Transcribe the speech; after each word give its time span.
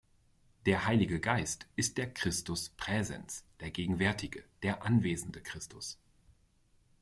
Der 0.65 0.87
Heilige 0.87 1.19
Geist 1.19 1.67
ist 1.75 1.99
der 1.99 2.11
"Christus 2.11 2.69
praesens", 2.69 3.45
der 3.59 3.69
gegenwärtige, 3.69 4.43
der 4.63 4.81
anwesende 4.83 5.43
Christus. 5.43 5.99